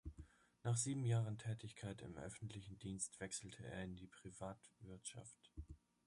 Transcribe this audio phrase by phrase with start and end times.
[0.63, 5.53] Nach sieben Jahren Tätigkeit im öffentlichen Dienst wechselte er in die Privatwirtschaft.